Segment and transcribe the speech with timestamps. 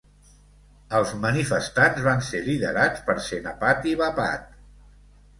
[0.99, 4.49] Els manifestants van ser liderats per Senapati Bapat.